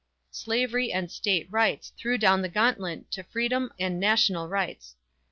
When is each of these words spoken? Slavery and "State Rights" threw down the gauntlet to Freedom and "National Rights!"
Slavery 0.31 0.91
and 0.91 1.11
"State 1.11 1.45
Rights" 1.51 1.93
threw 1.95 2.17
down 2.17 2.41
the 2.41 2.49
gauntlet 2.49 3.11
to 3.11 3.21
Freedom 3.21 3.71
and 3.79 3.99
"National 3.99 4.47
Rights!" 4.49 4.95